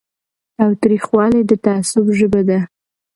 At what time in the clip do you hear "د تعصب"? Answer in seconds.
1.49-2.05